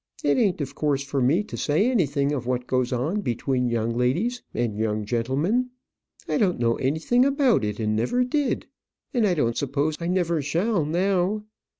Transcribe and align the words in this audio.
It 0.23 0.35
ain't 0.39 0.61
of 0.61 0.73
course 0.73 1.03
for 1.03 1.21
me 1.21 1.43
to 1.43 1.55
say 1.55 1.85
anything 1.91 2.31
of 2.31 2.47
what 2.47 2.65
goes 2.65 2.91
on 2.91 3.21
between 3.21 3.69
young 3.69 3.91
ladies 3.95 4.41
and 4.51 4.75
young 4.75 5.05
gentlemen. 5.05 5.69
I 6.27 6.39
don't 6.39 6.57
know 6.59 6.73
anything 6.77 7.23
about 7.23 7.63
it, 7.63 7.79
and 7.79 7.95
never 7.95 8.23
did; 8.23 8.65
and 9.13 9.27
I 9.27 9.35
don't 9.35 9.55
suppose 9.55 9.97
I 10.01 10.07
never 10.07 10.41
shall 10.41 10.85
now. 10.85 11.43